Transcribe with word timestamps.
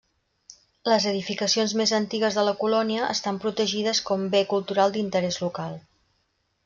Les 0.91 1.03
edificacions 1.09 1.75
més 1.81 1.93
antigues 1.97 2.37
de 2.39 2.45
la 2.47 2.55
colònia 2.63 3.11
estan 3.17 3.37
protegides 3.45 4.01
com 4.09 4.25
Bé 4.37 4.43
cultural 4.55 4.97
d'interès 4.97 5.39
local. 5.47 5.77